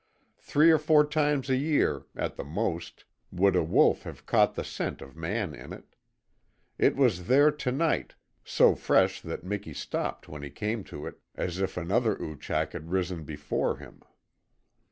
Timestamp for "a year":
1.47-2.07